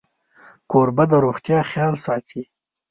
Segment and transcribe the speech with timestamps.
[0.71, 2.41] کوربه د روغتیا خیال ساتي.